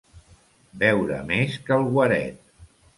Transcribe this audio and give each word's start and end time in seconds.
Beure 0.85 1.21
més 1.35 1.61
que 1.69 1.79
el 1.79 1.89
guaret. 1.95 2.45